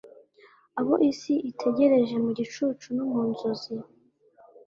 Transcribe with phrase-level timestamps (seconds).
[0.79, 3.73] Abo isi itegereje mu gicucu no mu nzozi